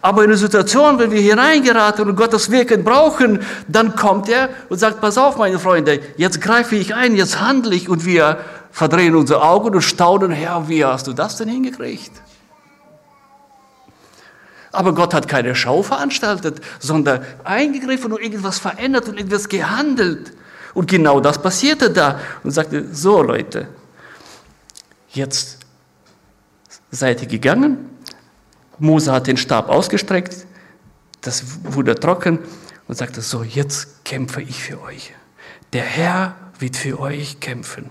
[0.00, 4.78] Aber in der Situation, wenn wir hineingeraten und Gottes Wirken brauchen, dann kommt er und
[4.78, 8.38] sagt, pass auf, meine Freunde, jetzt greife ich ein, jetzt handle ich und wir
[8.70, 12.10] verdrehen unsere Augen und staunen, Herr, wie hast du das denn hingekriegt?
[14.72, 20.32] Aber Gott hat keine Schau veranstaltet, sondern eingegriffen und irgendwas verändert und irgendwas gehandelt.
[20.74, 23.68] Und genau das passierte da und sagte, so Leute,
[25.10, 25.58] jetzt
[26.90, 27.93] seid ihr gegangen,
[28.78, 30.46] Mose hat den Stab ausgestreckt,
[31.20, 32.38] das wurde trocken
[32.86, 35.14] und sagte, so, jetzt kämpfe ich für euch.
[35.72, 37.90] Der Herr wird für euch kämpfen.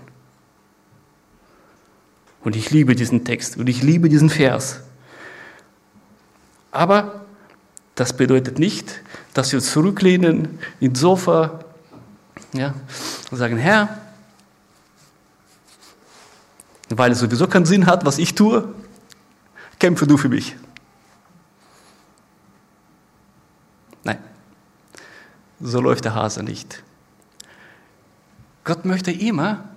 [2.42, 4.80] Und ich liebe diesen Text und ich liebe diesen Vers.
[6.70, 7.24] Aber
[7.94, 9.00] das bedeutet nicht,
[9.32, 11.60] dass wir uns zurücklehnen ins Sofa
[12.52, 12.74] ja,
[13.30, 14.00] und sagen, Herr,
[16.88, 18.68] weil es sowieso keinen Sinn hat, was ich tue,
[19.78, 20.56] kämpfe du für mich.
[25.60, 26.82] So läuft der Hase nicht.
[28.64, 29.68] Gott möchte immer,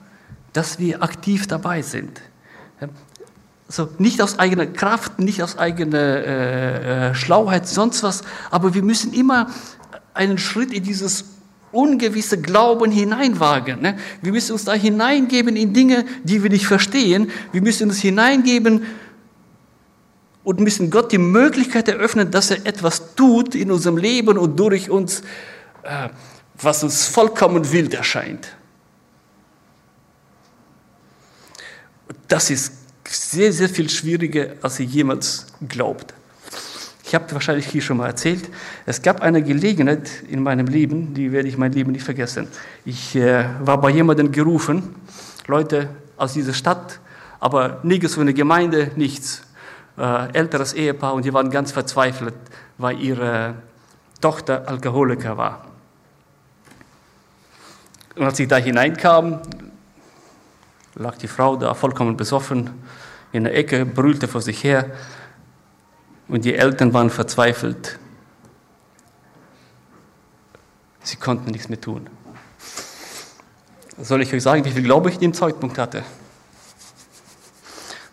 [0.53, 2.21] dass wir aktiv dabei sind.
[3.67, 8.81] So, nicht aus eigener Kraft, nicht aus eigener äh, äh, Schlauheit, sonst was, aber wir
[8.81, 9.51] müssen immer
[10.13, 11.25] einen Schritt in dieses
[11.71, 13.81] ungewisse Glauben hineinwagen.
[13.81, 13.97] Ne?
[14.21, 17.29] Wir müssen uns da hineingeben in Dinge, die wir nicht verstehen.
[17.51, 18.85] Wir müssen uns hineingeben
[20.45, 24.89] und müssen Gott die Möglichkeit eröffnen, dass er etwas tut in unserem Leben und durch
[24.89, 25.23] uns
[26.61, 28.55] was uns vollkommen wild erscheint.
[32.27, 32.73] Das ist
[33.07, 36.13] sehr, sehr viel schwieriger, als ihr jemals glaubt.
[37.03, 38.49] Ich habe wahrscheinlich hier schon mal erzählt,
[38.85, 42.49] es gab eine Gelegenheit in meinem Leben, die werde ich mein Leben nicht vergessen.
[42.83, 44.95] Ich äh, war bei jemandem gerufen,
[45.47, 46.99] Leute aus dieser Stadt,
[47.39, 49.43] aber nirgends für eine Gemeinde, nichts.
[49.97, 52.35] Äh, älteres Ehepaar und die waren ganz verzweifelt,
[52.77, 53.55] weil ihre
[54.19, 55.65] Tochter Alkoholiker war.
[58.17, 59.41] Und als ich da hineinkam,
[60.95, 62.71] lag die Frau da vollkommen besoffen
[63.31, 64.91] in der Ecke, brüllte vor sich her
[66.27, 67.99] und die Eltern waren verzweifelt.
[71.03, 72.09] Sie konnten nichts mehr tun.
[73.99, 76.03] Soll ich euch sagen, wie viel Glaube ich in dem Zeitpunkt hatte?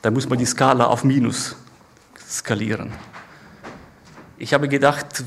[0.02, 1.56] Da muss man die Skala auf Minus
[2.28, 2.92] skalieren.
[4.36, 5.24] Ich habe gedacht,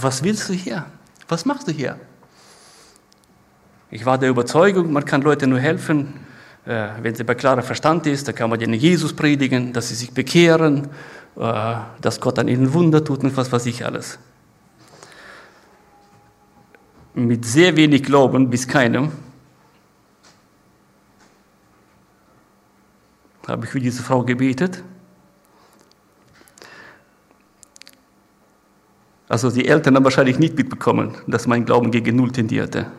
[0.00, 0.86] was willst du hier?
[1.28, 1.98] Was machst du hier?
[3.90, 6.14] Ich war der Überzeugung, man kann Leuten nur helfen,
[6.64, 9.96] äh, wenn sie bei klarer Verstand ist, da kann man denen Jesus predigen, dass sie
[9.96, 10.88] sich bekehren,
[11.36, 14.18] äh, dass Gott an ihnen Wunder tut und was weiß ich alles.
[17.14, 19.10] Mit sehr wenig Glauben bis keinem
[23.48, 24.84] habe ich für diese Frau gebetet.
[29.28, 32.92] Also die Eltern haben wahrscheinlich nicht mitbekommen, dass mein Glauben gegen Null tendierte.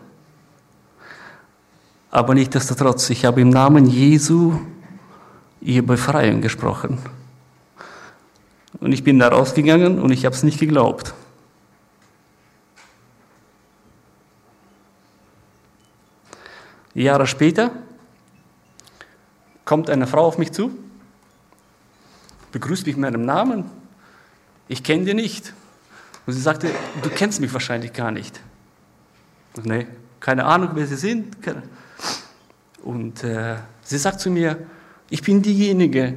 [2.11, 4.59] Aber nichtsdestotrotz, ich habe im Namen Jesu
[5.61, 6.99] ihr Befreiung gesprochen.
[8.81, 11.13] Und ich bin da rausgegangen und ich habe es nicht geglaubt.
[16.93, 17.71] Jahre später
[19.63, 20.71] kommt eine Frau auf mich zu,
[22.51, 23.71] begrüßt mich mit meinem Namen.
[24.67, 25.53] Ich kenne dich nicht.
[26.25, 26.69] Und sie sagte,
[27.01, 28.41] du kennst mich wahrscheinlich gar nicht.
[29.63, 29.87] Nee,
[30.19, 31.37] keine Ahnung, wer sie sind.
[32.83, 34.57] Und äh, sie sagt zu mir,
[35.09, 36.15] ich bin diejenige,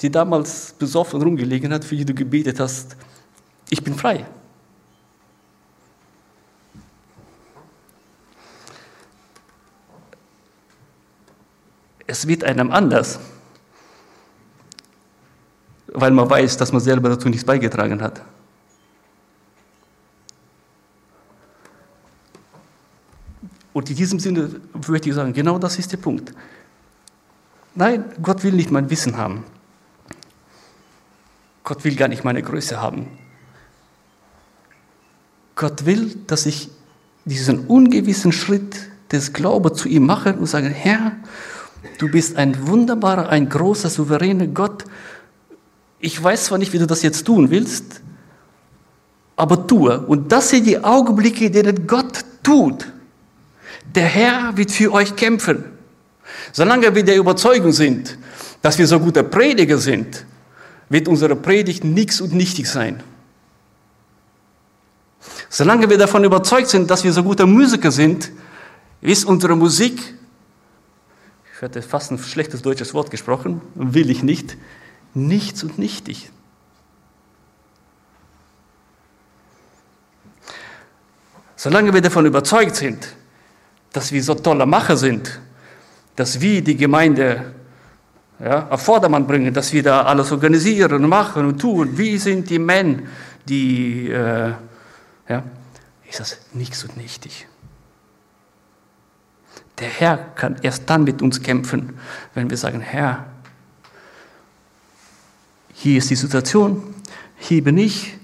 [0.00, 2.96] die damals besoffen rumgelegen hat, für die du gebetet hast.
[3.70, 4.26] Ich bin frei.
[12.06, 13.18] Es wird einem anders,
[15.88, 18.22] weil man weiß, dass man selber dazu nichts beigetragen hat.
[23.76, 26.32] Und in diesem Sinne würde ich sagen, genau das ist der Punkt.
[27.74, 29.44] Nein, Gott will nicht mein Wissen haben.
[31.62, 33.06] Gott will gar nicht meine Größe haben.
[35.56, 36.70] Gott will, dass ich
[37.26, 38.76] diesen ungewissen Schritt
[39.12, 41.12] des Glaubens zu ihm mache und sage, Herr,
[41.98, 44.86] du bist ein wunderbarer, ein großer, souveräner Gott.
[46.00, 48.00] Ich weiß zwar nicht, wie du das jetzt tun willst,
[49.36, 50.00] aber tue.
[50.00, 52.95] Und das sind die Augenblicke, in denen Gott tut.
[53.96, 55.64] Der Herr wird für euch kämpfen.
[56.52, 58.18] Solange wir der Überzeugung sind,
[58.60, 60.26] dass wir so gute Prediger sind,
[60.90, 63.02] wird unsere Predigt nichts und nichtig sein.
[65.48, 68.30] Solange wir davon überzeugt sind, dass wir so gute Musiker sind,
[69.00, 70.14] ist unsere Musik,
[71.54, 74.58] ich hatte fast ein schlechtes deutsches Wort gesprochen, will ich nicht,
[75.14, 76.30] nichts und nichtig.
[81.56, 83.15] Solange wir davon überzeugt sind,
[83.96, 85.40] dass wir so tolle Macher sind,
[86.16, 87.54] dass wir die Gemeinde
[88.38, 91.96] ja, auf Vordermann bringen, dass wir da alles organisieren und machen und tun.
[91.96, 93.04] Wie sind die Männer,
[93.48, 94.52] die, äh,
[95.28, 95.42] ja,
[96.06, 97.48] ist das nichts und nichtig.
[99.78, 101.98] Der Herr kann erst dann mit uns kämpfen,
[102.34, 103.24] wenn wir sagen, Herr,
[105.72, 106.94] hier ist die Situation,
[107.38, 108.18] hier bin ich,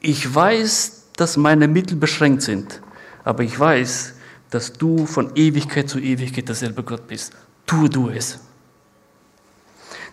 [0.00, 2.82] ich weiß, dass meine Mittel beschränkt sind,
[3.24, 4.14] aber ich weiß,
[4.50, 7.32] dass du von Ewigkeit zu Ewigkeit derselbe Gott bist.
[7.66, 8.38] Tue du es.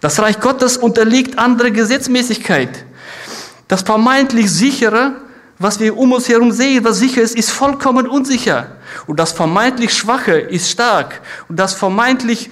[0.01, 2.85] Das Reich Gottes unterliegt anderer Gesetzmäßigkeit.
[3.67, 5.15] Das vermeintlich sichere,
[5.57, 8.75] was wir um uns herum sehen, was sicher ist, ist vollkommen unsicher.
[9.07, 11.21] Und das vermeintlich Schwache ist stark.
[11.47, 12.49] Und das vermeintlich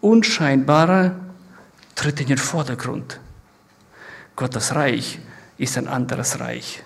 [0.00, 1.16] Unscheinbare
[1.94, 3.20] tritt in den Vordergrund.
[4.34, 5.18] Gottes Reich
[5.56, 6.82] ist ein anderes Reich.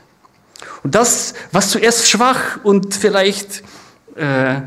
[0.82, 3.62] Und das, was zuerst schwach und vielleicht
[4.16, 4.60] äh,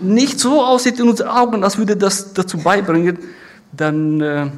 [0.00, 3.18] nicht so aussieht in unseren Augen, als würde das dazu beibringen,
[3.72, 4.50] dann äh,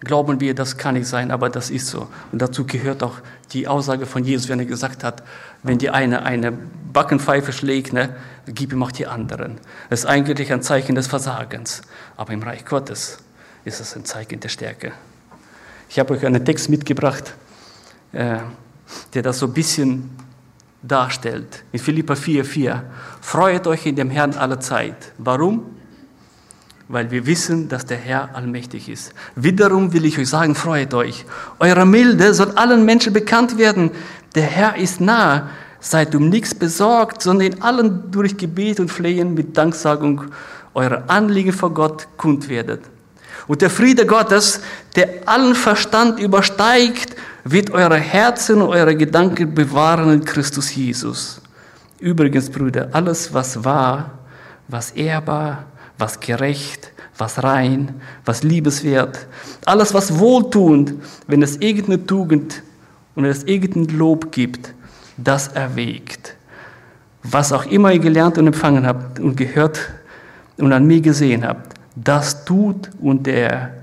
[0.00, 2.08] glauben wir, das kann nicht sein, aber das ist so.
[2.32, 3.18] Und dazu gehört auch
[3.52, 5.22] die Aussage von Jesus, wenn er gesagt hat,
[5.62, 8.14] wenn die eine eine Backenpfeife schlägt, ne,
[8.46, 9.58] gib ihm auch die anderen.
[9.90, 11.82] Das ist eigentlich ein Zeichen des Versagens.
[12.16, 13.18] Aber im Reich Gottes
[13.64, 14.92] ist es ein Zeichen der Stärke.
[15.88, 17.34] Ich habe euch einen Text mitgebracht,
[18.12, 18.38] äh,
[19.14, 20.10] der das so ein bisschen
[20.82, 21.64] darstellt.
[21.72, 22.82] In Philippa 4,4.
[23.20, 25.12] Freut euch in dem Herrn alle Zeit.
[25.18, 25.76] Warum?
[26.88, 29.12] Weil wir wissen, dass der Herr allmächtig ist.
[29.34, 31.24] Wiederum will ich euch sagen, freut euch.
[31.58, 33.90] Eure Milde soll allen Menschen bekannt werden.
[34.34, 35.48] Der Herr ist nah.
[35.80, 40.22] Seid um nichts besorgt, sondern in allen durch Gebet und Flehen mit Danksagung
[40.74, 42.82] eure Anliegen vor Gott kund werdet.
[43.46, 44.60] Und der Friede Gottes,
[44.96, 51.40] der allen Verstand übersteigt, wird eure Herzen und eure Gedanken bewahren in Christus Jesus.
[52.00, 54.18] Übrigens, Brüder, alles, was wahr,
[54.68, 55.64] was ehrbar,
[55.96, 59.26] was gerecht, was rein, was liebeswert,
[59.64, 60.94] alles, was wohltuend,
[61.26, 62.62] wenn es irgendeine Tugend
[63.14, 64.74] und es irgendein Lob gibt,
[65.16, 66.34] das erwägt.
[67.22, 69.88] Was auch immer ihr gelernt und empfangen habt und gehört
[70.58, 73.74] und an mir gesehen habt, das tut und der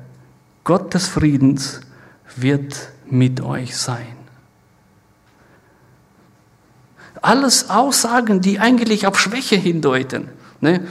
[0.64, 1.82] Gott des Friedens
[2.36, 4.16] wird mit euch sein.
[7.22, 10.30] Alles Aussagen, die eigentlich auf Schwäche hindeuten.
[10.62, 10.86] Ne?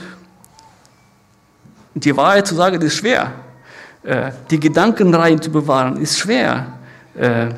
[1.95, 3.31] Die Wahrheit zu sagen, ist schwer.
[4.03, 6.79] Äh, die Gedanken rein zu bewahren, ist schwer.
[7.15, 7.49] Äh,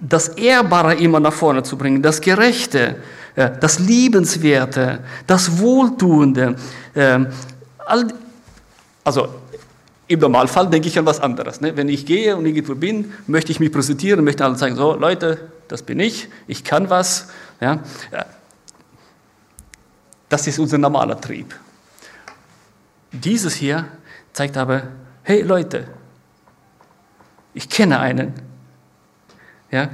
[0.00, 2.96] das Ehrbare immer nach vorne zu bringen, das Gerechte,
[3.34, 6.56] äh, das Liebenswerte, das Wohltuende,
[9.08, 9.28] also
[10.06, 11.60] im Normalfall denke ich an was anderes.
[11.60, 11.76] Ne?
[11.76, 15.50] Wenn ich gehe und irgendwo bin, möchte ich mich präsentieren, möchte allen sagen, so Leute,
[15.66, 17.28] das bin ich, ich kann was.
[17.60, 17.82] Ja?
[20.28, 21.54] Das ist unser normaler Trieb.
[23.12, 23.86] Dieses hier
[24.32, 24.84] zeigt aber,
[25.22, 25.88] hey Leute,
[27.54, 28.34] ich kenne einen.
[29.70, 29.90] Ja?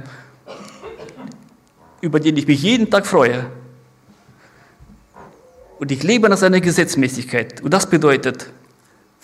[2.05, 3.47] über den ich mich jeden Tag freue.
[5.79, 7.61] Und ich lebe nach seiner Gesetzmäßigkeit.
[7.61, 8.49] Und das bedeutet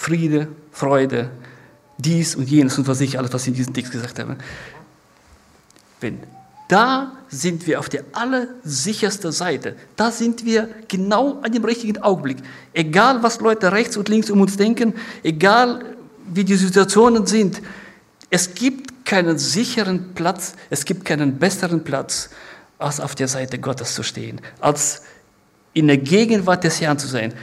[0.01, 1.29] Friede, Freude,
[1.99, 4.35] dies und jenes und was ich alles, was ich in diesem Text gesagt habe.
[5.99, 6.23] Wenn
[6.67, 9.75] da sind wir auf der allersichersten Seite.
[9.97, 12.37] Da sind wir genau an dem richtigen Augenblick.
[12.73, 15.83] Egal, was Leute rechts und links um uns denken, egal,
[16.33, 17.61] wie die Situationen sind,
[18.31, 22.29] es gibt keinen sicheren Platz, es gibt keinen besseren Platz,
[22.79, 25.03] als auf der Seite Gottes zu stehen, als
[25.73, 27.33] in der Gegenwart des Herrn zu sein.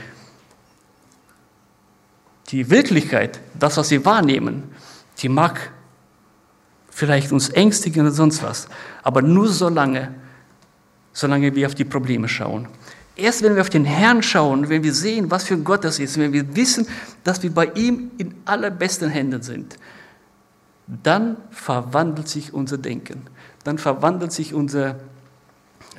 [2.51, 4.63] Die Wirklichkeit, das, was wir wahrnehmen,
[5.19, 5.71] die mag
[6.89, 8.67] vielleicht uns ängstigen oder sonst was,
[9.03, 10.13] aber nur solange,
[11.13, 12.67] solange wir auf die Probleme schauen.
[13.15, 15.99] Erst wenn wir auf den Herrn schauen, wenn wir sehen, was für ein Gott das
[15.99, 16.87] ist, wenn wir wissen,
[17.23, 19.77] dass wir bei ihm in allerbesten Händen sind,
[20.87, 23.27] dann verwandelt sich unser Denken,
[23.63, 24.95] dann verwandelt sich unsere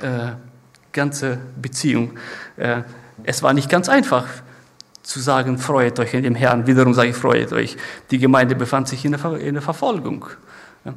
[0.01, 0.32] äh,
[0.92, 2.18] ganze Beziehung.
[2.57, 2.82] Äh,
[3.22, 4.26] es war nicht ganz einfach
[5.11, 6.68] zu sagen, freut euch in dem Herrn.
[6.68, 7.76] Wiederum sage ich, freut euch.
[8.12, 10.24] Die Gemeinde befand sich in der, Ver in der Verfolgung.
[10.84, 10.94] Ja.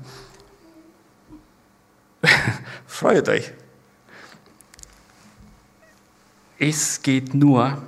[2.86, 3.52] Freut euch.
[6.60, 7.82] Es geht nur,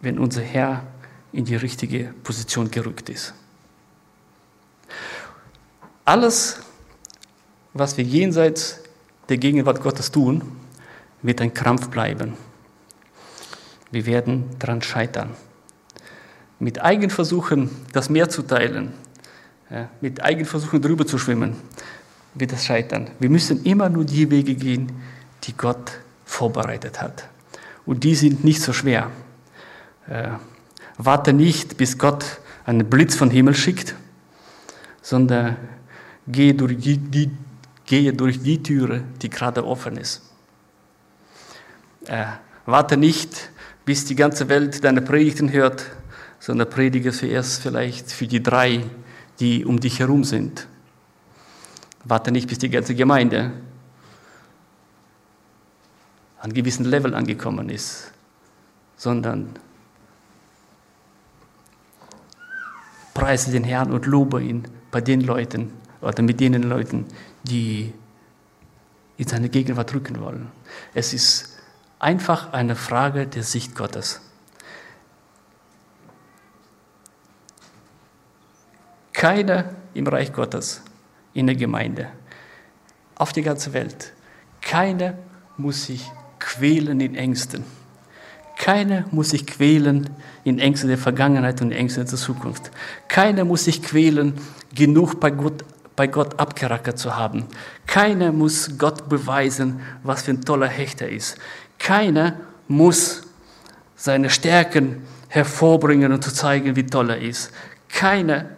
[0.00, 0.84] wenn unser Herr
[1.32, 3.34] in die richtige Position gerückt ist.
[6.04, 6.60] Alles,
[7.74, 8.78] was wir jenseits
[9.28, 10.56] der Gegenwart Gottes tun,
[11.20, 12.36] wird ein Krampf bleiben.
[13.90, 15.30] Wir werden daran scheitern.
[16.58, 18.92] Mit Eigenversuchen das Meer zu teilen,
[20.00, 21.56] mit Eigenversuchen drüber zu schwimmen,
[22.34, 23.10] wird es scheitern.
[23.18, 24.92] Wir müssen immer nur die Wege gehen,
[25.44, 25.92] die Gott
[26.24, 27.28] vorbereitet hat.
[27.86, 29.10] Und die sind nicht so schwer.
[30.08, 30.30] Äh,
[30.96, 32.24] warte nicht, bis Gott
[32.66, 33.94] einen Blitz vom Himmel schickt,
[35.02, 35.56] sondern
[36.28, 37.30] gehe durch die, die,
[37.84, 40.22] gehe durch die Türe, die gerade offen ist.
[42.06, 42.26] Äh,
[42.66, 43.50] warte nicht,
[43.90, 45.84] bis die ganze Welt deine Predigten hört,
[46.38, 48.84] sondern predige zuerst vielleicht für die drei,
[49.40, 50.68] die um dich herum sind.
[52.04, 53.50] Warte nicht, bis die ganze Gemeinde
[56.38, 58.12] an einem gewissen Level angekommen ist,
[58.96, 59.58] sondern
[63.12, 67.06] preise den Herrn und lobe ihn bei den Leuten oder mit den Leuten,
[67.42, 67.92] die
[69.16, 70.46] in seine Gegenwart rücken wollen.
[70.94, 71.49] Es ist
[72.00, 74.20] einfach eine Frage der Sicht Gottes.
[79.12, 80.82] Keiner im Reich Gottes,
[81.34, 82.08] in der Gemeinde,
[83.14, 84.14] auf der ganzen Welt,
[84.62, 85.14] keiner
[85.58, 87.64] muss sich quälen in Ängsten.
[88.56, 90.10] Keiner muss sich quälen
[90.44, 92.70] in Ängsten der Vergangenheit und Ängsten der Zukunft.
[93.08, 94.34] Keiner muss sich quälen,
[94.74, 95.64] genug bei Gott,
[95.96, 97.46] bei Gott abgerackert zu haben.
[97.86, 101.38] Keiner muss Gott beweisen, was für ein toller Hechter ist.
[101.80, 102.36] Keiner
[102.68, 103.22] muss
[103.96, 107.50] seine Stärken hervorbringen und zu zeigen, wie toll er ist.
[107.88, 108.50] Keiner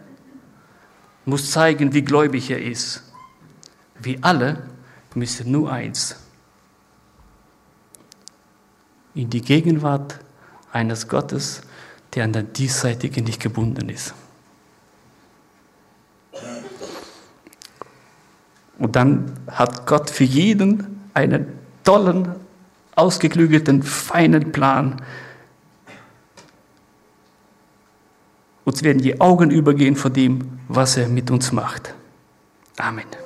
[1.25, 3.03] muss zeigen, wie gläubig er ist.
[3.99, 4.61] Wir alle
[5.15, 6.15] müssen nur eins.
[9.15, 10.19] In die Gegenwart
[10.71, 11.61] eines Gottes,
[12.13, 14.13] der an der Diesseitigen nicht gebunden ist.
[18.79, 21.47] Und dann hat Gott für jeden einen
[21.83, 22.42] tollen,
[22.95, 25.01] ausgeklügelten, feinen Plan,
[28.65, 31.93] Uns werden die Augen übergehen vor dem, was er mit uns macht.
[32.77, 33.22] Amen.